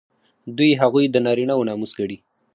دوی 0.57 0.71
هغوی 0.81 1.05
د 1.09 1.15
نارینه 1.25 1.53
وو 1.55 1.67
ناموس 1.69 1.91
ګڼي. 1.99 2.17